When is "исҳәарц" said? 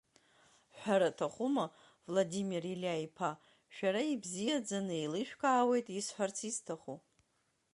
5.99-6.37